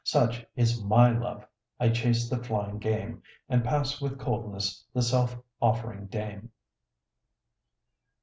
[0.03, 1.45] Such is my love:
[1.79, 6.49] I chase the flying game, And pass with coldness the self offering dame.